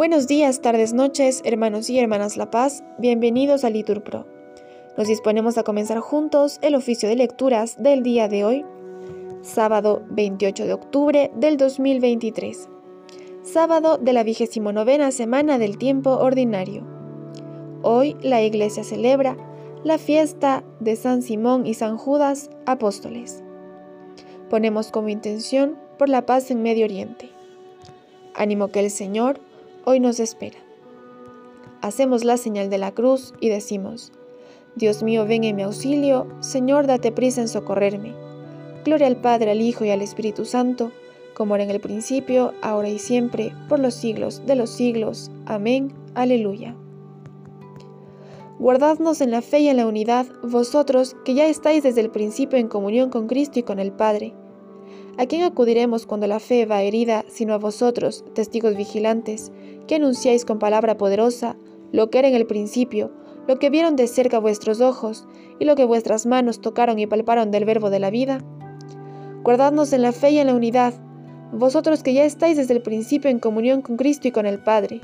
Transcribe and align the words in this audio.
Buenos 0.00 0.26
días, 0.26 0.62
tardes, 0.62 0.94
noches, 0.94 1.42
hermanos 1.44 1.90
y 1.90 1.98
hermanas 1.98 2.38
La 2.38 2.50
Paz, 2.50 2.82
bienvenidos 2.96 3.64
a 3.64 3.68
Liturpro. 3.68 4.26
Nos 4.96 5.08
disponemos 5.08 5.58
a 5.58 5.62
comenzar 5.62 6.00
juntos 6.00 6.58
el 6.62 6.74
oficio 6.74 7.06
de 7.06 7.16
lecturas 7.16 7.76
del 7.76 8.02
día 8.02 8.26
de 8.26 8.46
hoy, 8.46 8.64
sábado 9.42 10.02
28 10.08 10.64
de 10.64 10.72
octubre 10.72 11.30
del 11.36 11.58
2023, 11.58 12.70
sábado 13.42 13.98
de 13.98 14.14
la 14.14 14.22
vigésimo 14.22 14.72
novena 14.72 15.10
semana 15.10 15.58
del 15.58 15.76
tiempo 15.76 16.12
ordinario. 16.12 16.82
Hoy 17.82 18.16
la 18.22 18.40
Iglesia 18.40 18.84
celebra 18.84 19.36
la 19.84 19.98
fiesta 19.98 20.64
de 20.80 20.96
San 20.96 21.20
Simón 21.20 21.66
y 21.66 21.74
San 21.74 21.98
Judas, 21.98 22.48
apóstoles. 22.64 23.44
Ponemos 24.48 24.92
como 24.92 25.10
intención 25.10 25.76
por 25.98 26.08
la 26.08 26.24
paz 26.24 26.50
en 26.50 26.62
Medio 26.62 26.86
Oriente. 26.86 27.28
Ánimo 28.34 28.68
que 28.68 28.80
el 28.80 28.90
Señor 28.90 29.40
hoy 29.84 30.00
nos 30.00 30.20
espera. 30.20 30.58
Hacemos 31.80 32.24
la 32.24 32.36
señal 32.36 32.70
de 32.70 32.78
la 32.78 32.92
cruz 32.92 33.34
y 33.40 33.48
decimos, 33.48 34.12
Dios 34.76 35.02
mío, 35.02 35.26
ven 35.26 35.44
en 35.44 35.56
mi 35.56 35.62
auxilio, 35.62 36.26
Señor, 36.40 36.86
date 36.86 37.12
prisa 37.12 37.40
en 37.40 37.48
socorrerme. 37.48 38.14
Gloria 38.84 39.06
al 39.06 39.16
Padre, 39.16 39.50
al 39.50 39.60
Hijo 39.60 39.84
y 39.84 39.90
al 39.90 40.02
Espíritu 40.02 40.44
Santo, 40.44 40.92
como 41.34 41.54
era 41.54 41.64
en 41.64 41.70
el 41.70 41.80
principio, 41.80 42.52
ahora 42.62 42.88
y 42.88 42.98
siempre, 42.98 43.52
por 43.68 43.78
los 43.78 43.94
siglos 43.94 44.42
de 44.46 44.56
los 44.56 44.70
siglos. 44.70 45.30
Amén. 45.46 45.92
Aleluya. 46.14 46.76
Guardadnos 48.58 49.22
en 49.22 49.30
la 49.30 49.40
fe 49.40 49.60
y 49.60 49.68
en 49.68 49.78
la 49.78 49.86
unidad, 49.86 50.26
vosotros 50.42 51.16
que 51.24 51.32
ya 51.32 51.46
estáis 51.46 51.82
desde 51.82 52.02
el 52.02 52.10
principio 52.10 52.58
en 52.58 52.68
comunión 52.68 53.08
con 53.08 53.26
Cristo 53.26 53.58
y 53.58 53.62
con 53.62 53.78
el 53.78 53.90
Padre. 53.90 54.34
¿A 55.16 55.26
quién 55.26 55.42
acudiremos 55.42 56.06
cuando 56.06 56.26
la 56.26 56.40
fe 56.40 56.66
va 56.66 56.82
herida, 56.82 57.24
sino 57.28 57.54
a 57.54 57.58
vosotros, 57.58 58.24
testigos 58.34 58.76
vigilantes, 58.76 59.50
que 59.90 59.96
anunciáis 59.96 60.44
con 60.44 60.60
palabra 60.60 60.96
poderosa 60.96 61.56
lo 61.90 62.10
que 62.10 62.20
era 62.20 62.28
en 62.28 62.36
el 62.36 62.46
principio, 62.46 63.10
lo 63.48 63.58
que 63.58 63.70
vieron 63.70 63.96
de 63.96 64.06
cerca 64.06 64.38
vuestros 64.38 64.80
ojos 64.80 65.26
y 65.58 65.64
lo 65.64 65.74
que 65.74 65.84
vuestras 65.84 66.26
manos 66.26 66.60
tocaron 66.60 67.00
y 67.00 67.08
palparon 67.08 67.50
del 67.50 67.64
verbo 67.64 67.90
de 67.90 67.98
la 67.98 68.08
vida? 68.08 68.38
Guardadnos 69.42 69.92
en 69.92 70.02
la 70.02 70.12
fe 70.12 70.30
y 70.30 70.38
en 70.38 70.46
la 70.46 70.54
unidad, 70.54 70.94
vosotros 71.52 72.04
que 72.04 72.14
ya 72.14 72.22
estáis 72.22 72.56
desde 72.56 72.72
el 72.74 72.82
principio 72.82 73.32
en 73.32 73.40
comunión 73.40 73.82
con 73.82 73.96
Cristo 73.96 74.28
y 74.28 74.30
con 74.30 74.46
el 74.46 74.62
Padre. 74.62 75.00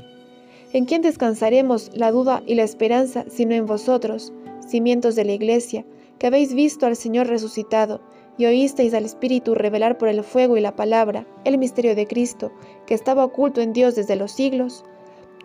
¿En 0.71 0.85
quién 0.85 1.01
descansaremos 1.01 1.91
la 1.93 2.09
duda 2.09 2.41
y 2.45 2.55
la 2.55 2.63
esperanza 2.63 3.25
sino 3.27 3.55
en 3.55 3.65
vosotros, 3.65 4.31
cimientos 4.65 5.15
de 5.15 5.25
la 5.25 5.33
Iglesia, 5.33 5.85
que 6.17 6.27
habéis 6.27 6.53
visto 6.53 6.85
al 6.85 6.95
Señor 6.95 7.27
resucitado 7.27 7.99
y 8.37 8.45
oísteis 8.45 8.93
al 8.93 9.05
Espíritu 9.05 9.55
revelar 9.55 9.97
por 9.97 10.09
el 10.09 10.23
fuego 10.23 10.57
y 10.57 10.61
la 10.61 10.75
palabra 10.75 11.25
el 11.43 11.57
misterio 11.57 11.95
de 11.95 12.07
Cristo, 12.07 12.51
que 12.85 12.93
estaba 12.93 13.25
oculto 13.25 13.61
en 13.61 13.73
Dios 13.73 13.95
desde 13.95 14.15
los 14.15 14.31
siglos, 14.31 14.83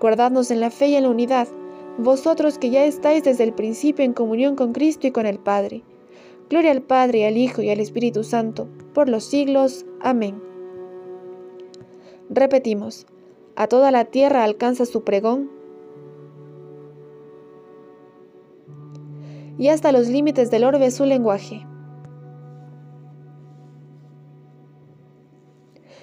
guardadnos 0.00 0.50
en 0.50 0.60
la 0.60 0.70
fe 0.70 0.88
y 0.88 0.96
en 0.96 1.04
la 1.04 1.10
unidad, 1.10 1.48
vosotros 1.98 2.58
que 2.58 2.70
ya 2.70 2.84
estáis 2.84 3.24
desde 3.24 3.44
el 3.44 3.52
principio 3.52 4.04
en 4.04 4.12
comunión 4.12 4.56
con 4.56 4.72
Cristo 4.72 5.06
y 5.06 5.10
con 5.10 5.26
el 5.26 5.38
Padre. 5.38 5.82
Gloria 6.50 6.70
al 6.70 6.82
Padre, 6.82 7.26
al 7.26 7.36
Hijo 7.36 7.62
y 7.62 7.70
al 7.70 7.80
Espíritu 7.80 8.24
Santo, 8.24 8.68
por 8.92 9.08
los 9.08 9.24
siglos. 9.24 9.86
Amén. 10.00 10.42
Repetimos, 12.28 13.06
a 13.56 13.68
toda 13.68 13.90
la 13.90 14.06
tierra 14.06 14.44
alcanza 14.44 14.86
su 14.86 15.02
pregón, 15.02 15.50
y 19.58 19.68
hasta 19.68 19.92
los 19.92 20.08
límites 20.08 20.50
del 20.50 20.64
orbe 20.64 20.90
su 20.90 21.04
lenguaje. 21.04 21.66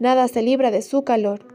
nada 0.00 0.26
se 0.26 0.42
libra 0.42 0.72
de 0.72 0.82
su 0.82 1.04
calor. 1.04 1.46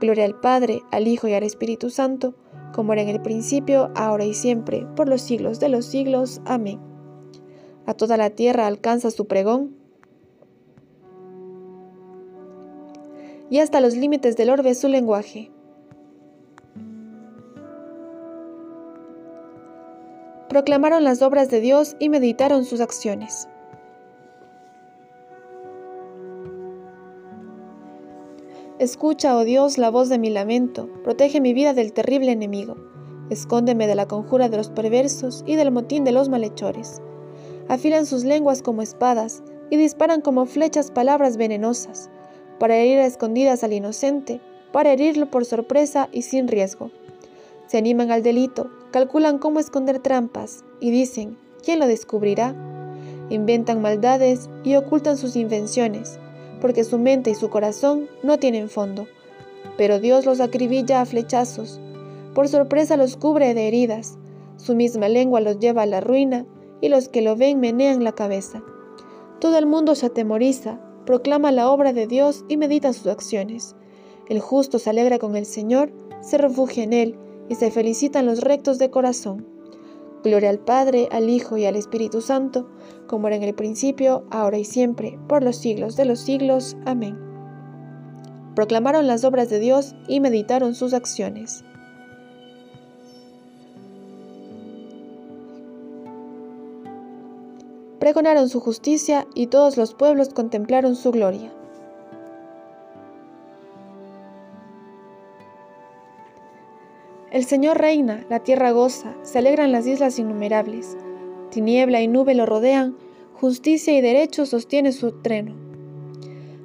Gloria 0.00 0.24
al 0.24 0.40
Padre, 0.40 0.82
al 0.90 1.06
Hijo 1.06 1.28
y 1.28 1.34
al 1.34 1.44
Espíritu 1.44 1.90
Santo, 1.90 2.34
como 2.74 2.92
era 2.92 3.02
en 3.02 3.08
el 3.08 3.22
principio, 3.22 3.92
ahora 3.94 4.24
y 4.24 4.34
siempre, 4.34 4.86
por 4.96 5.08
los 5.08 5.22
siglos 5.22 5.60
de 5.60 5.68
los 5.68 5.86
siglos. 5.86 6.40
Amén. 6.44 6.80
A 7.86 7.94
toda 7.94 8.16
la 8.16 8.30
tierra 8.30 8.66
alcanza 8.66 9.12
su 9.12 9.26
pregón, 9.28 9.76
y 13.48 13.60
hasta 13.60 13.80
los 13.80 13.94
límites 13.94 14.36
del 14.36 14.50
orbe 14.50 14.74
su 14.74 14.88
lenguaje. 14.88 15.52
Proclamaron 20.48 21.04
las 21.04 21.22
obras 21.22 21.50
de 21.50 21.60
Dios 21.60 21.96
y 21.98 22.08
meditaron 22.08 22.64
sus 22.64 22.80
acciones. 22.80 23.48
Escucha, 28.78 29.34
oh 29.34 29.44
Dios, 29.44 29.78
la 29.78 29.90
voz 29.90 30.10
de 30.10 30.18
mi 30.18 30.28
lamento, 30.28 30.90
protege 31.02 31.40
mi 31.40 31.54
vida 31.54 31.72
del 31.72 31.94
terrible 31.94 32.32
enemigo, 32.32 32.76
escóndeme 33.30 33.86
de 33.86 33.94
la 33.94 34.06
conjura 34.06 34.50
de 34.50 34.58
los 34.58 34.68
perversos 34.68 35.44
y 35.46 35.56
del 35.56 35.70
motín 35.70 36.04
de 36.04 36.12
los 36.12 36.28
malhechores. 36.28 37.00
Afilan 37.68 38.04
sus 38.04 38.24
lenguas 38.24 38.60
como 38.60 38.82
espadas 38.82 39.42
y 39.70 39.78
disparan 39.78 40.20
como 40.20 40.44
flechas 40.44 40.90
palabras 40.90 41.38
venenosas, 41.38 42.10
para 42.58 42.76
herir 42.76 42.98
a 42.98 43.06
escondidas 43.06 43.64
al 43.64 43.72
inocente, 43.72 44.42
para 44.72 44.92
herirlo 44.92 45.30
por 45.30 45.46
sorpresa 45.46 46.10
y 46.12 46.20
sin 46.20 46.46
riesgo. 46.46 46.90
Se 47.68 47.78
animan 47.78 48.10
al 48.10 48.22
delito, 48.22 48.70
calculan 48.90 49.38
cómo 49.38 49.58
esconder 49.58 50.00
trampas 50.00 50.64
y 50.80 50.90
dicen, 50.90 51.38
¿quién 51.64 51.78
lo 51.78 51.86
descubrirá? 51.86 52.54
Inventan 53.30 53.80
maldades 53.80 54.50
y 54.64 54.76
ocultan 54.76 55.16
sus 55.16 55.34
invenciones 55.34 56.18
porque 56.60 56.84
su 56.84 56.98
mente 56.98 57.30
y 57.30 57.34
su 57.34 57.50
corazón 57.50 58.08
no 58.22 58.38
tienen 58.38 58.68
fondo. 58.68 59.06
Pero 59.76 60.00
Dios 60.00 60.26
los 60.26 60.40
acribilla 60.40 61.00
a 61.00 61.06
flechazos, 61.06 61.80
por 62.34 62.48
sorpresa 62.48 62.96
los 62.96 63.16
cubre 63.16 63.54
de 63.54 63.68
heridas, 63.68 64.18
su 64.56 64.74
misma 64.74 65.08
lengua 65.08 65.40
los 65.40 65.58
lleva 65.58 65.82
a 65.82 65.86
la 65.86 66.00
ruina, 66.00 66.46
y 66.80 66.88
los 66.88 67.08
que 67.08 67.22
lo 67.22 67.36
ven 67.36 67.60
menean 67.60 68.04
la 68.04 68.12
cabeza. 68.12 68.62
Todo 69.40 69.58
el 69.58 69.66
mundo 69.66 69.94
se 69.94 70.06
atemoriza, 70.06 70.80
proclama 71.04 71.52
la 71.52 71.70
obra 71.70 71.92
de 71.92 72.06
Dios 72.06 72.44
y 72.48 72.56
medita 72.56 72.92
sus 72.92 73.06
acciones. 73.06 73.74
El 74.28 74.40
justo 74.40 74.78
se 74.78 74.90
alegra 74.90 75.18
con 75.18 75.36
el 75.36 75.46
Señor, 75.46 75.92
se 76.20 76.36
refugia 76.38 76.84
en 76.84 76.92
Él, 76.92 77.18
y 77.48 77.54
se 77.54 77.70
felicitan 77.70 78.26
los 78.26 78.40
rectos 78.40 78.78
de 78.78 78.90
corazón. 78.90 79.46
Gloria 80.26 80.50
al 80.50 80.58
Padre, 80.58 81.08
al 81.12 81.30
Hijo 81.30 81.56
y 81.56 81.66
al 81.66 81.76
Espíritu 81.76 82.20
Santo, 82.20 82.68
como 83.06 83.28
era 83.28 83.36
en 83.36 83.44
el 83.44 83.54
principio, 83.54 84.24
ahora 84.32 84.58
y 84.58 84.64
siempre, 84.64 85.20
por 85.28 85.44
los 85.44 85.54
siglos 85.54 85.94
de 85.94 86.04
los 86.04 86.18
siglos. 86.18 86.76
Amén. 86.84 87.16
Proclamaron 88.56 89.06
las 89.06 89.22
obras 89.22 89.50
de 89.50 89.60
Dios 89.60 89.94
y 90.08 90.18
meditaron 90.18 90.74
sus 90.74 90.94
acciones. 90.94 91.64
Pregonaron 98.00 98.48
su 98.48 98.58
justicia 98.58 99.28
y 99.32 99.46
todos 99.46 99.76
los 99.76 99.94
pueblos 99.94 100.30
contemplaron 100.30 100.96
su 100.96 101.12
gloria. 101.12 101.55
El 107.32 107.44
Señor 107.44 107.78
reina, 107.78 108.24
la 108.30 108.44
tierra 108.44 108.70
goza, 108.70 109.16
se 109.22 109.38
alegran 109.38 109.72
las 109.72 109.84
islas 109.84 110.16
innumerables. 110.20 110.96
Tiniebla 111.50 112.00
y 112.00 112.06
nube 112.06 112.36
lo 112.36 112.46
rodean, 112.46 112.96
justicia 113.34 113.92
y 113.98 114.00
derecho 114.00 114.46
sostiene 114.46 114.92
su 114.92 115.10
treno. 115.10 115.56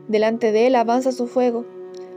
Delante 0.08 0.52
de 0.52 0.68
él 0.68 0.76
avanza 0.76 1.12
su 1.12 1.26
fuego, 1.26 1.66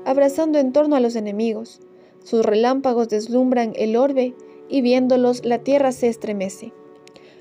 abrazando 0.05 0.59
en 0.59 0.73
torno 0.73 0.95
a 0.95 1.01
los 1.01 1.17
enemigos. 1.17 1.81
Sus 2.23 2.45
relámpagos 2.45 3.09
deslumbran 3.09 3.73
el 3.77 3.97
orbe 3.97 4.35
y 4.69 4.83
viéndolos 4.83 5.43
la 5.47 5.61
tierra 5.61 5.91
se 5.91 6.09
estremece. 6.09 6.75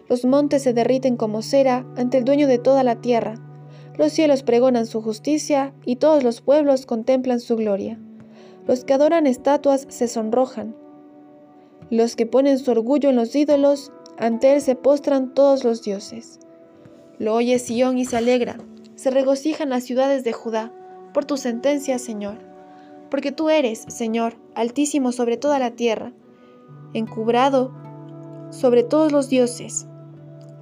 Los 0.08 0.24
montes 0.24 0.64
se 0.64 0.74
derriten 0.74 1.18
como 1.18 1.42
cera 1.42 1.86
ante 1.98 2.18
el 2.18 2.24
dueño 2.24 2.48
de 2.48 2.60
toda 2.60 2.84
la 2.84 3.02
tierra. 3.02 3.36
Los 3.98 4.14
cielos 4.14 4.42
pregonan 4.44 4.86
su 4.86 5.02
justicia 5.02 5.74
y 5.86 5.98
todos 5.98 6.24
los 6.24 6.40
pueblos 6.40 6.86
contemplan 6.86 7.42
su 7.42 7.58
gloria. 7.58 8.00
Los 8.68 8.86
que 8.86 8.94
adoran 8.94 9.28
estatuas 9.28 9.86
se 9.90 10.08
sonrojan 10.08 10.82
los 11.94 12.16
que 12.16 12.26
ponen 12.26 12.58
su 12.60 12.72
orgullo 12.72 13.10
en 13.10 13.16
los 13.16 13.36
ídolos, 13.36 13.92
ante 14.18 14.54
él 14.54 14.62
se 14.62 14.76
postran 14.76 15.34
todos 15.34 15.64
los 15.64 15.84
dioses. 15.84 16.40
Lo 17.20 17.36
oye 17.36 17.60
Sión 17.60 17.98
y 17.98 18.06
se 18.06 18.18
alegra, 18.18 18.58
se 18.96 19.12
regocijan 19.12 19.70
las 19.70 19.84
ciudades 19.84 20.24
de 20.24 20.34
Judá 20.34 20.72
por 21.14 21.26
tu 21.26 21.38
sentencia, 21.38 22.00
Señor. 22.00 22.38
porque 23.12 23.32
tú 23.32 23.52
eres, 23.52 23.86
Señor, 23.90 24.38
altísimo 24.56 25.12
sobre 25.12 25.38
toda 25.38 25.60
la 25.60 25.70
tierra, 25.70 26.14
encubrado 26.96 27.72
sobre 28.50 28.82
todos 28.82 29.12
los 29.12 29.30
dioses. 29.30 29.86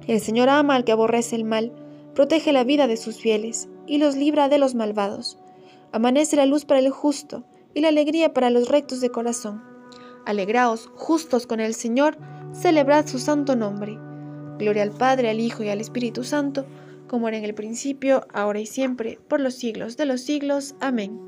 El 0.06 0.20
Señor 0.20 0.50
ama 0.50 0.74
al 0.74 0.84
que 0.84 0.92
aborrece 0.92 1.34
el 1.34 1.44
mal, 1.44 1.72
protege 2.14 2.52
la 2.52 2.62
vida 2.64 2.86
de 2.88 2.98
sus 2.98 3.16
fieles 3.16 3.70
y 3.86 3.96
los 3.96 4.16
libra 4.16 4.50
de 4.50 4.58
los 4.58 4.74
malvados. 4.74 5.38
Amanece 5.92 6.36
la 6.36 6.44
luz 6.44 6.66
para 6.66 6.80
el 6.80 6.90
justo 6.90 7.44
y 7.72 7.80
la 7.80 7.88
alegría 7.88 8.34
para 8.34 8.50
los 8.50 8.68
rectos 8.68 9.00
de 9.00 9.08
corazón. 9.08 9.71
Alegraos, 10.26 10.90
justos 10.94 11.46
con 11.46 11.60
el 11.60 11.74
Señor, 11.74 12.16
celebrad 12.52 13.06
su 13.06 13.18
santo 13.18 13.56
nombre. 13.56 13.98
Gloria 14.58 14.82
al 14.82 14.92
Padre, 14.92 15.30
al 15.30 15.40
Hijo 15.40 15.62
y 15.62 15.68
al 15.68 15.80
Espíritu 15.80 16.24
Santo, 16.24 16.66
como 17.08 17.28
era 17.28 17.36
en 17.36 17.44
el 17.44 17.54
principio, 17.54 18.26
ahora 18.32 18.60
y 18.60 18.66
siempre, 18.66 19.18
por 19.28 19.40
los 19.40 19.54
siglos 19.54 19.96
de 19.96 20.06
los 20.06 20.20
siglos. 20.20 20.74
Amén. 20.80 21.20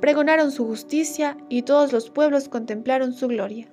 Pregonaron 0.00 0.50
su 0.50 0.66
justicia 0.66 1.36
y 1.48 1.62
todos 1.62 1.92
los 1.92 2.10
pueblos 2.10 2.48
contemplaron 2.48 3.12
su 3.12 3.28
gloria. 3.28 3.68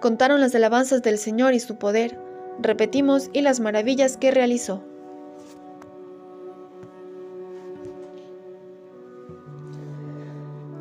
Contaron 0.00 0.40
las 0.40 0.54
alabanzas 0.54 1.02
del 1.02 1.18
Señor 1.18 1.54
y 1.54 1.60
su 1.60 1.76
poder, 1.76 2.18
repetimos 2.60 3.30
y 3.32 3.40
las 3.40 3.58
maravillas 3.58 4.16
que 4.16 4.30
realizó. 4.30 4.84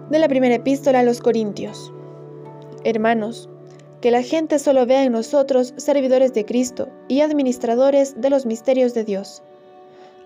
De 0.09 0.19
la 0.19 0.29
primera 0.29 0.55
epístola 0.55 0.99
a 0.99 1.03
los 1.03 1.19
Corintios. 1.19 1.91
Hermanos, 2.85 3.49
que 3.99 4.09
la 4.09 4.21
gente 4.21 4.57
solo 4.57 4.85
vea 4.85 5.03
en 5.03 5.11
nosotros 5.11 5.73
servidores 5.75 6.33
de 6.33 6.45
Cristo 6.45 6.87
y 7.09 7.19
administradores 7.19 8.19
de 8.21 8.29
los 8.29 8.45
misterios 8.45 8.93
de 8.93 9.03
Dios. 9.03 9.43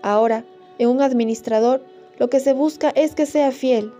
Ahora, 0.02 0.44
en 0.78 0.88
un 0.88 1.02
administrador, 1.02 1.82
lo 2.18 2.30
que 2.30 2.38
se 2.38 2.52
busca 2.52 2.90
es 2.90 3.16
que 3.16 3.26
sea 3.26 3.50
fiel. 3.50 3.92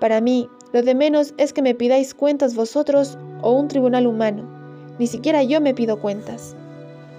Para 0.00 0.22
mí, 0.22 0.48
lo 0.72 0.82
de 0.82 0.94
menos 0.94 1.34
es 1.36 1.52
que 1.52 1.60
me 1.60 1.74
pidáis 1.74 2.14
cuentas 2.14 2.54
vosotros 2.54 3.18
o 3.42 3.52
un 3.52 3.68
tribunal 3.68 4.06
humano. 4.06 4.48
Ni 4.98 5.06
siquiera 5.06 5.42
yo 5.42 5.60
me 5.60 5.74
pido 5.74 6.00
cuentas. 6.00 6.56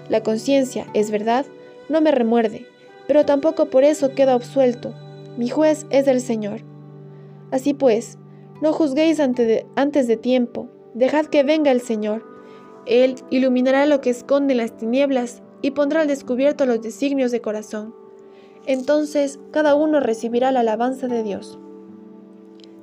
La 0.08 0.20
conciencia, 0.20 0.86
es 0.94 1.12
verdad, 1.12 1.46
no 1.88 2.00
me 2.00 2.10
remuerde, 2.10 2.66
pero 3.06 3.24
tampoco 3.24 3.66
por 3.66 3.84
eso 3.84 4.14
queda 4.16 4.32
absuelto. 4.32 4.92
Mi 5.36 5.48
juez 5.48 5.86
es 5.90 6.08
el 6.08 6.20
Señor. 6.20 6.73
Así 7.50 7.74
pues, 7.74 8.18
no 8.60 8.72
juzguéis 8.72 9.20
antes 9.20 10.06
de 10.06 10.16
tiempo, 10.16 10.68
dejad 10.94 11.26
que 11.26 11.42
venga 11.42 11.70
el 11.70 11.80
Señor. 11.80 12.24
Él 12.86 13.16
iluminará 13.30 13.86
lo 13.86 14.00
que 14.00 14.10
esconde 14.10 14.54
las 14.54 14.76
tinieblas 14.76 15.42
y 15.62 15.72
pondrá 15.72 16.02
al 16.02 16.08
descubierto 16.08 16.66
los 16.66 16.82
designios 16.82 17.30
de 17.30 17.40
corazón. 17.40 17.94
Entonces 18.66 19.38
cada 19.50 19.74
uno 19.74 20.00
recibirá 20.00 20.52
la 20.52 20.60
alabanza 20.60 21.06
de 21.06 21.22
Dios. 21.22 21.58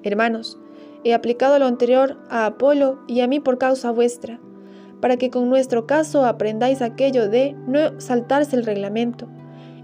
Hermanos, 0.04 0.60
he 1.04 1.14
aplicado 1.14 1.60
lo 1.60 1.66
anterior 1.66 2.18
a 2.30 2.46
Apolo 2.46 3.00
y 3.08 3.22
a 3.22 3.28
mí 3.28 3.40
por 3.40 3.58
causa 3.58 3.92
vuestra, 3.92 4.40
para 5.00 5.18
que 5.18 5.30
con 5.30 5.50
nuestro 5.50 5.88
caso 5.88 6.26
aprendáis 6.26 6.82
aquello 6.82 7.30
de 7.30 7.56
no 7.68 8.00
saltarse 8.00 8.56
el 8.56 8.66
reglamento, 8.66 9.28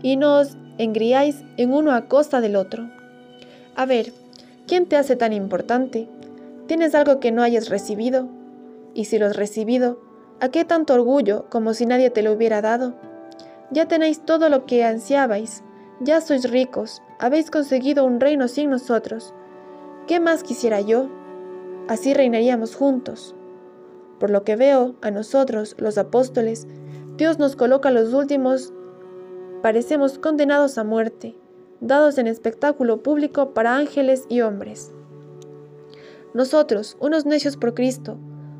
y 0.03 0.15
no 0.15 0.39
os 0.39 0.57
engriáis 0.77 1.43
en 1.57 1.73
uno 1.73 1.91
a 1.91 2.07
costa 2.07 2.41
del 2.41 2.55
otro. 2.55 2.89
A 3.75 3.85
ver, 3.85 4.13
¿quién 4.67 4.85
te 4.85 4.97
hace 4.97 5.15
tan 5.15 5.33
importante? 5.33 6.09
¿Tienes 6.67 6.93
algo 6.93 7.19
que 7.19 7.31
no 7.31 7.41
hayas 7.41 7.69
recibido? 7.69 8.27
Y 8.93 9.05
si 9.05 9.17
lo 9.17 9.25
has 9.25 9.37
recibido, 9.37 9.99
¿a 10.39 10.49
qué 10.49 10.65
tanto 10.65 10.93
orgullo 10.93 11.45
como 11.49 11.73
si 11.73 11.85
nadie 11.85 12.09
te 12.09 12.21
lo 12.21 12.33
hubiera 12.33 12.61
dado? 12.61 12.93
Ya 13.71 13.87
tenéis 13.87 14.19
todo 14.25 14.49
lo 14.49 14.65
que 14.65 14.83
ansiabais, 14.83 15.63
ya 16.01 16.21
sois 16.21 16.49
ricos, 16.51 17.01
habéis 17.17 17.49
conseguido 17.49 18.05
un 18.05 18.19
reino 18.19 18.47
sin 18.47 18.69
nosotros. 18.69 19.33
¿Qué 20.05 20.19
más 20.19 20.43
quisiera 20.43 20.81
yo? 20.81 21.09
Así 21.87 22.13
reinaríamos 22.13 22.75
juntos. 22.75 23.35
Por 24.19 24.29
lo 24.29 24.43
que 24.43 24.55
veo, 24.55 24.95
a 25.01 25.11
nosotros, 25.11 25.75
los 25.79 25.97
apóstoles, 25.97 26.67
Dios 27.15 27.39
nos 27.39 27.55
coloca 27.55 27.89
los 27.91 28.13
últimos, 28.13 28.73
parecemos 29.61 30.19
condenados 30.19 30.77
a 30.77 30.83
muerte, 30.83 31.35
dados 31.81 32.17
en 32.17 32.27
espectáculo 32.27 33.03
público 33.03 33.53
para 33.53 33.75
ángeles 33.75 34.25
y 34.29 34.41
hombres. 34.41 34.91
Nosotros, 36.33 36.97
unos 36.99 37.25
necios 37.25 37.57
por 37.57 37.73
Cristo, 37.73 38.17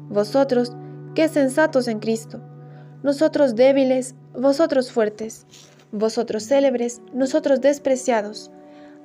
vosotros, 0.10 0.74
qué 1.16 1.28
sensatos 1.28 1.88
en 1.88 2.00
Cristo, 2.00 2.40
nosotros 3.04 3.56
débiles, 3.56 4.16
vosotros 4.34 4.92
fuertes, 4.92 5.46
vosotros 5.92 6.44
célebres, 6.48 7.02
nosotros 7.14 7.62
despreciados, 7.62 8.52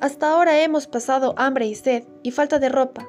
hasta 0.00 0.30
ahora 0.32 0.60
hemos 0.60 0.86
pasado 0.86 1.34
hambre 1.36 1.66
y 1.66 1.74
sed 1.74 2.04
y 2.22 2.32
falta 2.32 2.58
de 2.58 2.68
ropa. 2.68 3.06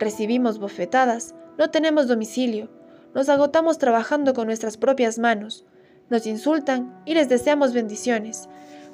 Recibimos 0.00 0.58
bofetadas, 0.58 1.34
no 1.58 1.70
tenemos 1.70 2.08
domicilio, 2.08 2.68
nos 3.14 3.28
agotamos 3.28 3.78
trabajando 3.78 4.34
con 4.34 4.46
nuestras 4.46 4.76
propias 4.76 5.18
manos, 5.18 5.64
nos 6.10 6.26
insultan 6.26 7.00
y 7.04 7.14
les 7.14 7.28
deseamos 7.28 7.72
bendiciones, 7.72 8.48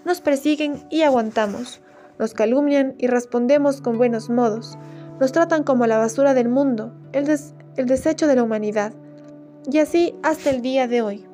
nos 0.04 0.20
persiguen 0.20 0.86
y 0.90 1.02
aguantamos, 1.02 1.80
nos 2.18 2.34
calumnian 2.34 2.94
y 2.98 3.06
respondemos 3.06 3.80
con 3.80 3.98
buenos 3.98 4.30
modos, 4.30 4.78
nos 5.18 5.32
tratan 5.32 5.64
como 5.64 5.86
la 5.86 5.98
basura 5.98 6.34
del 6.34 6.48
mundo, 6.48 6.92
el, 7.12 7.26
desecho 7.86 8.26
de 8.26 8.36
la 8.36 8.42
humanidad, 8.42 8.92
y 9.70 9.78
así 9.78 10.14
hasta 10.22 10.50
el 10.50 10.62
día 10.62 10.88
de 10.88 11.02
hoy. 11.02 11.26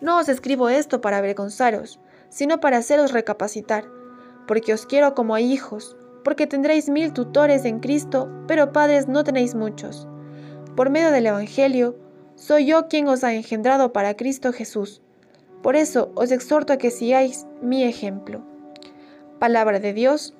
No 0.00 0.18
os 0.18 0.28
escribo 0.28 0.68
esto 0.68 1.00
para 1.00 1.18
avergonzaros, 1.18 2.00
sino 2.28 2.60
para 2.60 2.78
haceros 2.78 3.12
recapacitar 3.12 3.84
porque 4.46 4.74
os 4.74 4.86
quiero 4.86 5.14
como 5.14 5.34
a 5.34 5.40
hijos, 5.40 5.96
porque 6.24 6.46
tendréis 6.46 6.88
mil 6.88 7.12
tutores 7.12 7.64
en 7.64 7.80
Cristo, 7.80 8.30
pero 8.46 8.72
padres 8.72 9.08
no 9.08 9.24
tenéis 9.24 9.54
muchos. 9.54 10.06
Por 10.76 10.90
medio 10.90 11.10
del 11.10 11.26
Evangelio, 11.26 11.96
soy 12.34 12.66
yo 12.66 12.88
quien 12.88 13.08
os 13.08 13.24
ha 13.24 13.34
engendrado 13.34 13.92
para 13.92 14.16
Cristo 14.16 14.52
Jesús. 14.52 15.02
Por 15.62 15.76
eso 15.76 16.10
os 16.14 16.32
exhorto 16.32 16.72
a 16.72 16.76
que 16.76 16.90
sigáis 16.90 17.46
mi 17.60 17.84
ejemplo. 17.84 18.42
Palabra 19.38 19.78
de 19.78 19.92
Dios, 19.92 20.34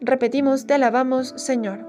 repetimos, 0.00 0.66
te 0.66 0.74
alabamos, 0.74 1.34
Señor. 1.36 1.86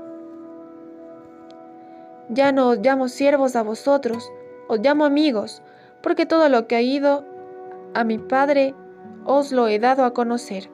Ya 2.29 2.51
no 2.51 2.69
os 2.69 2.79
llamo 2.79 3.07
siervos 3.07 3.55
a 3.55 3.63
vosotros, 3.63 4.31
os 4.67 4.79
llamo 4.79 5.05
amigos, 5.05 5.61
porque 6.01 6.25
todo 6.25 6.49
lo 6.49 6.67
que 6.67 6.75
ha 6.75 6.81
ido 6.81 7.25
a 7.93 8.03
mi 8.03 8.17
Padre 8.17 8.75
os 9.25 9.51
lo 9.51 9.67
he 9.67 9.79
dado 9.79 10.03
a 10.03 10.13
conocer. 10.13 10.69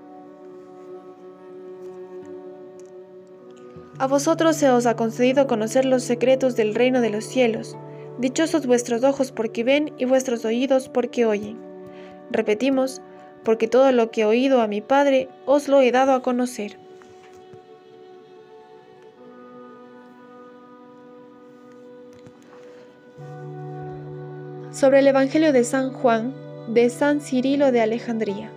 A 3.97 4.07
vosotros 4.07 4.57
se 4.57 4.69
os 4.69 4.85
ha 4.85 4.97
concedido 4.97 5.47
conocer 5.47 5.85
los 5.85 6.03
secretos 6.03 6.57
del 6.57 6.75
reino 6.75 6.99
de 6.99 7.09
los 7.09 7.23
cielos. 7.23 7.77
Dichosos 8.19 8.67
vuestros 8.67 9.03
ojos 9.05 9.31
porque 9.31 9.63
ven 9.63 9.93
y 9.97 10.03
vuestros 10.03 10.43
oídos 10.43 10.89
porque 10.89 11.25
oyen. 11.25 11.64
Repetimos, 12.31 13.01
porque 13.43 13.67
todo 13.67 13.91
lo 13.91 14.11
que 14.11 14.21
he 14.21 14.25
oído 14.25 14.61
a 14.61 14.67
mi 14.67 14.81
Padre 14.81 15.29
os 15.45 15.67
lo 15.67 15.81
he 15.81 15.91
dado 15.91 16.13
a 16.13 16.21
conocer. 16.21 16.77
Sobre 24.71 24.99
el 24.99 25.07
Evangelio 25.07 25.53
de 25.53 25.63
San 25.63 25.91
Juan, 25.93 26.33
de 26.67 26.89
San 26.89 27.21
Cirilo 27.21 27.71
de 27.71 27.81
Alejandría. 27.81 28.51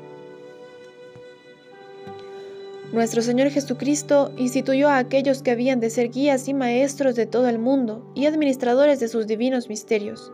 Nuestro 2.92 3.20
Señor 3.20 3.50
Jesucristo 3.50 4.32
instituyó 4.38 4.88
a 4.88 4.96
aquellos 4.96 5.42
que 5.42 5.50
habían 5.50 5.78
de 5.78 5.90
ser 5.90 6.08
guías 6.08 6.48
y 6.48 6.54
maestros 6.54 7.14
de 7.14 7.26
todo 7.26 7.48
el 7.48 7.58
mundo 7.58 8.10
y 8.14 8.24
administradores 8.24 8.98
de 8.98 9.08
sus 9.08 9.26
divinos 9.26 9.68
misterios, 9.68 10.32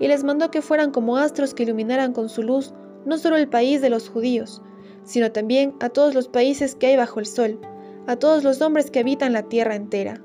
y 0.00 0.08
les 0.08 0.24
mandó 0.24 0.50
que 0.50 0.62
fueran 0.62 0.90
como 0.90 1.16
astros 1.16 1.54
que 1.54 1.64
iluminaran 1.64 2.12
con 2.12 2.28
su 2.28 2.42
luz 2.42 2.72
no 3.04 3.18
solo 3.18 3.36
el 3.36 3.48
país 3.48 3.80
de 3.80 3.90
los 3.90 4.08
judíos, 4.08 4.62
sino 5.04 5.32
también 5.32 5.74
a 5.80 5.88
todos 5.88 6.14
los 6.14 6.28
países 6.28 6.74
que 6.74 6.88
hay 6.88 6.96
bajo 6.96 7.20
el 7.20 7.26
sol, 7.26 7.58
a 8.06 8.16
todos 8.16 8.44
los 8.44 8.60
hombres 8.60 8.90
que 8.90 9.00
habitan 9.00 9.32
la 9.32 9.44
tierra 9.44 9.74
entera. 9.74 10.20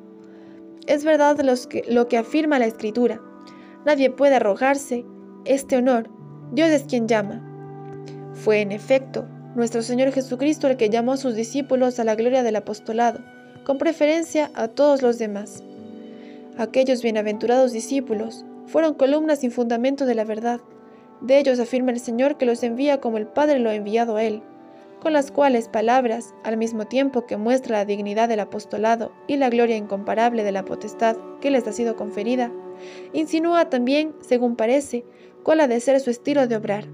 Es 0.86 1.06
verdad 1.06 1.38
lo 1.88 2.08
que 2.08 2.18
afirma 2.18 2.60
la 2.60 2.66
Escritura. 2.66 3.22
Nadie 3.86 4.10
puede 4.10 4.36
arrojarse 4.36 5.06
este 5.46 5.78
honor, 5.78 6.10
Dios 6.52 6.70
es 6.70 6.84
quien 6.84 7.08
llama. 7.08 7.42
Fue 8.34 8.62
en 8.62 8.72
efecto 8.72 9.26
nuestro 9.56 9.82
Señor 9.82 10.12
Jesucristo 10.12 10.68
el 10.68 10.78
que 10.78 10.90
llamó 10.90 11.14
a 11.14 11.18
sus 11.18 11.36
discípulos 11.36 12.00
a 12.00 12.04
la 12.04 12.16
gloria 12.16 12.44
del 12.44 12.56
apostolado, 12.56 13.20
con 13.64 13.78
preferencia 13.78 14.52
a 14.56 14.68
todos 14.68 15.02
los 15.02 15.18
demás. 15.18 15.64
Aquellos 16.58 17.02
bienaventurados 17.02 17.72
discípulos 17.72 18.46
fueron 18.66 18.94
columnas 18.94 19.40
sin 19.40 19.52
fundamento 19.52 20.06
de 20.06 20.16
la 20.16 20.24
verdad. 20.24 20.62
De 21.22 21.40
ellos 21.40 21.60
afirma 21.60 21.92
el 21.92 22.00
Señor 22.00 22.38
que 22.38 22.46
los 22.46 22.64
envía 22.64 23.00
como 23.00 23.18
el 23.18 23.28
Padre 23.28 23.60
lo 23.60 23.70
ha 23.70 23.76
enviado 23.76 24.16
a 24.16 24.24
Él, 24.24 24.42
con 25.00 25.14
las 25.14 25.32
cuales 25.32 25.68
palabras, 25.68 26.34
al 26.44 26.58
mismo 26.58 26.86
tiempo 26.86 27.26
que 27.26 27.38
muestra 27.38 27.80
la 27.80 27.86
dignidad 27.86 28.30
del 28.30 28.40
apostolado 28.40 29.12
y 29.28 29.38
la 29.38 29.50
gloria 29.50 29.76
incomparable 29.76 30.44
de 30.44 30.52
la 30.52 30.66
potestad 30.66 31.18
que 31.42 31.52
les 31.52 31.68
ha 31.68 31.74
sido 31.74 31.96
conferida, 31.96 32.52
insinúa 33.12 33.70
también, 33.70 34.14
según 34.22 34.56
parece, 34.56 35.06
cuál 35.44 35.60
ha 35.60 35.68
de 35.68 35.80
ser 35.80 36.00
su 36.00 36.10
estilo 36.10 36.48
de 36.48 36.56
obrar 36.56 36.86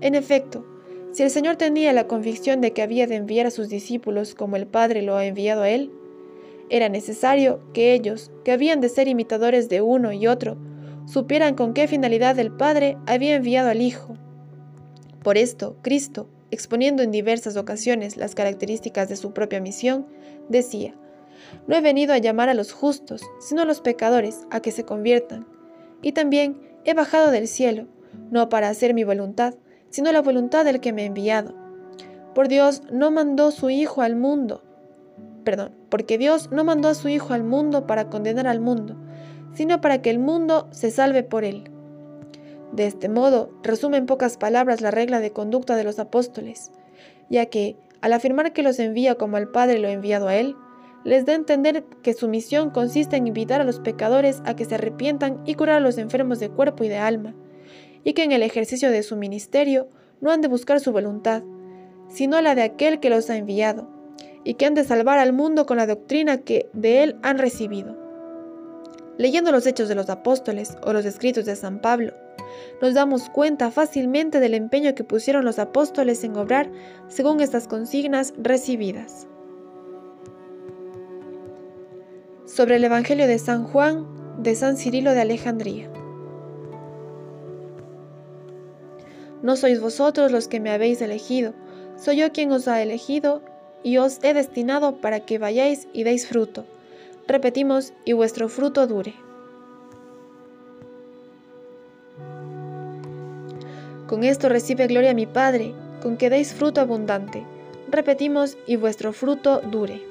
En 0.00 0.14
efecto, 0.14 0.66
si 1.12 1.22
el 1.22 1.30
Señor 1.30 1.56
tenía 1.56 1.92
la 1.92 2.06
convicción 2.06 2.60
de 2.60 2.72
que 2.72 2.82
había 2.82 3.06
de 3.06 3.16
enviar 3.16 3.46
a 3.46 3.50
sus 3.50 3.68
discípulos 3.68 4.34
como 4.34 4.56
el 4.56 4.66
Padre 4.66 5.00
lo 5.02 5.16
ha 5.16 5.24
enviado 5.24 5.62
a 5.62 5.70
Él, 5.70 5.92
era 6.70 6.88
necesario 6.88 7.60
que 7.72 7.94
ellos, 7.94 8.30
que 8.44 8.52
habían 8.52 8.80
de 8.80 8.88
ser 8.88 9.06
imitadores 9.08 9.68
de 9.68 9.80
uno 9.80 10.12
y 10.12 10.26
otro, 10.26 10.56
supieran 11.06 11.54
con 11.54 11.74
qué 11.74 11.88
finalidad 11.88 12.38
el 12.38 12.52
Padre 12.52 12.96
había 13.06 13.36
enviado 13.36 13.70
al 13.70 13.82
Hijo. 13.82 14.16
Por 15.22 15.38
esto, 15.38 15.76
Cristo, 15.82 16.28
exponiendo 16.50 17.02
en 17.02 17.10
diversas 17.10 17.56
ocasiones 17.56 18.16
las 18.16 18.34
características 18.34 19.08
de 19.08 19.16
su 19.16 19.32
propia 19.32 19.60
misión, 19.60 20.06
decía, 20.48 20.94
No 21.66 21.76
he 21.76 21.80
venido 21.80 22.12
a 22.12 22.18
llamar 22.18 22.48
a 22.48 22.54
los 22.54 22.72
justos, 22.72 23.22
sino 23.40 23.62
a 23.62 23.64
los 23.64 23.80
pecadores, 23.80 24.46
a 24.50 24.60
que 24.60 24.70
se 24.70 24.84
conviertan. 24.84 25.46
Y 26.02 26.12
también 26.12 26.60
he 26.84 26.94
bajado 26.94 27.30
del 27.30 27.48
cielo, 27.48 27.86
no 28.30 28.48
para 28.48 28.68
hacer 28.68 28.94
mi 28.94 29.04
voluntad, 29.04 29.54
sino 29.90 30.12
la 30.12 30.22
voluntad 30.22 30.64
del 30.64 30.80
que 30.80 30.92
me 30.92 31.02
ha 31.02 31.06
enviado. 31.06 31.54
Por 32.34 32.48
Dios 32.48 32.82
no 32.92 33.10
mandó 33.10 33.50
su 33.50 33.70
Hijo 33.70 34.02
al 34.02 34.16
mundo, 34.16 34.62
perdón, 35.44 35.72
porque 35.88 36.18
Dios 36.18 36.50
no 36.50 36.64
mandó 36.64 36.88
a 36.88 36.94
su 36.94 37.08
Hijo 37.08 37.32
al 37.32 37.44
mundo 37.44 37.86
para 37.86 38.08
condenar 38.10 38.46
al 38.46 38.60
mundo, 38.60 38.96
sino 39.54 39.80
para 39.80 40.02
que 40.02 40.10
el 40.10 40.18
mundo 40.18 40.68
se 40.70 40.90
salve 40.90 41.22
por 41.22 41.44
él. 41.44 41.70
De 42.72 42.86
este 42.86 43.08
modo, 43.08 43.50
resume 43.62 43.98
en 43.98 44.06
pocas 44.06 44.36
palabras 44.36 44.80
la 44.80 44.90
regla 44.90 45.20
de 45.20 45.30
conducta 45.30 45.76
de 45.76 45.84
los 45.84 45.98
apóstoles, 45.98 46.72
ya 47.30 47.46
que, 47.46 47.76
al 48.00 48.12
afirmar 48.12 48.52
que 48.52 48.62
los 48.62 48.78
envía 48.80 49.14
como 49.14 49.38
el 49.38 49.48
Padre 49.48 49.78
lo 49.78 49.88
ha 49.88 49.92
enviado 49.92 50.28
a 50.28 50.36
él, 50.36 50.56
les 51.04 51.24
da 51.24 51.34
a 51.34 51.36
entender 51.36 51.84
que 52.02 52.14
su 52.14 52.28
misión 52.28 52.70
consiste 52.70 53.16
en 53.16 53.26
invitar 53.26 53.60
a 53.60 53.64
los 53.64 53.78
pecadores 53.78 54.42
a 54.44 54.56
que 54.56 54.64
se 54.64 54.74
arrepientan 54.74 55.40
y 55.46 55.54
curar 55.54 55.76
a 55.76 55.80
los 55.80 55.98
enfermos 55.98 56.40
de 56.40 56.48
cuerpo 56.48 56.82
y 56.82 56.88
de 56.88 56.96
alma, 56.96 57.34
y 58.02 58.14
que 58.14 58.24
en 58.24 58.32
el 58.32 58.42
ejercicio 58.42 58.90
de 58.90 59.02
su 59.02 59.16
ministerio 59.16 59.88
no 60.20 60.32
han 60.32 60.40
de 60.40 60.48
buscar 60.48 60.80
su 60.80 60.92
voluntad, 60.92 61.42
sino 62.08 62.40
la 62.40 62.54
de 62.54 62.62
aquel 62.62 63.00
que 63.00 63.10
los 63.10 63.30
ha 63.30 63.36
enviado, 63.36 63.88
y 64.42 64.54
que 64.54 64.66
han 64.66 64.74
de 64.74 64.84
salvar 64.84 65.18
al 65.18 65.32
mundo 65.32 65.66
con 65.66 65.76
la 65.76 65.86
doctrina 65.86 66.38
que 66.38 66.68
de 66.72 67.02
él 67.02 67.16
han 67.22 67.38
recibido. 67.38 68.03
Leyendo 69.16 69.52
los 69.52 69.66
hechos 69.66 69.88
de 69.88 69.94
los 69.94 70.10
apóstoles 70.10 70.76
o 70.82 70.92
los 70.92 71.04
escritos 71.04 71.44
de 71.44 71.54
San 71.54 71.80
Pablo, 71.80 72.12
nos 72.82 72.94
damos 72.94 73.28
cuenta 73.30 73.70
fácilmente 73.70 74.40
del 74.40 74.54
empeño 74.54 74.94
que 74.94 75.04
pusieron 75.04 75.44
los 75.44 75.58
apóstoles 75.58 76.24
en 76.24 76.36
obrar 76.36 76.70
según 77.08 77.40
estas 77.40 77.68
consignas 77.68 78.34
recibidas. 78.36 79.28
Sobre 82.44 82.76
el 82.76 82.84
Evangelio 82.84 83.26
de 83.26 83.38
San 83.38 83.64
Juan 83.64 84.06
de 84.42 84.54
San 84.56 84.76
Cirilo 84.76 85.12
de 85.12 85.20
Alejandría. 85.20 85.88
No 89.42 89.56
sois 89.56 89.80
vosotros 89.80 90.32
los 90.32 90.48
que 90.48 90.58
me 90.58 90.70
habéis 90.70 91.00
elegido, 91.02 91.54
soy 91.96 92.16
yo 92.16 92.32
quien 92.32 92.50
os 92.50 92.66
ha 92.66 92.82
elegido 92.82 93.42
y 93.84 93.98
os 93.98 94.18
he 94.24 94.34
destinado 94.34 94.96
para 94.96 95.20
que 95.20 95.38
vayáis 95.38 95.86
y 95.92 96.02
deis 96.02 96.26
fruto. 96.26 96.64
Repetimos, 97.26 97.92
y 98.04 98.12
vuestro 98.12 98.48
fruto 98.48 98.86
dure. 98.86 99.14
Con 104.06 104.24
esto 104.24 104.48
recibe 104.50 104.86
gloria 104.86 105.14
mi 105.14 105.26
Padre, 105.26 105.74
con 106.02 106.18
que 106.18 106.28
deis 106.28 106.52
fruto 106.52 106.82
abundante. 106.82 107.46
Repetimos, 107.90 108.58
y 108.66 108.76
vuestro 108.76 109.12
fruto 109.12 109.60
dure. 109.60 110.02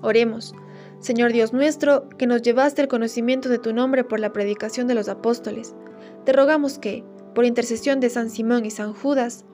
Oremos. 0.00 0.52
Señor 0.98 1.32
Dios 1.32 1.52
nuestro, 1.52 2.08
que 2.10 2.26
nos 2.26 2.42
llevaste 2.42 2.82
el 2.82 2.88
conocimiento 2.88 3.48
de 3.48 3.58
tu 3.58 3.72
nombre 3.72 4.02
por 4.02 4.18
la 4.18 4.32
predicación 4.32 4.88
de 4.88 4.94
los 4.94 5.08
apóstoles, 5.08 5.74
te 6.24 6.32
rogamos 6.32 6.78
que, 6.78 7.04
por 7.34 7.44
intercesión 7.44 8.00
de 8.00 8.10
San 8.10 8.30
Simón 8.30 8.66
y 8.66 8.70
San 8.70 8.92
Judas, 8.92 9.44